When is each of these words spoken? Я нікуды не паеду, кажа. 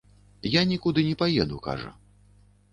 Я 0.59 0.63
нікуды 0.71 1.05
не 1.09 1.13
паеду, 1.21 1.61
кажа. 1.71 1.95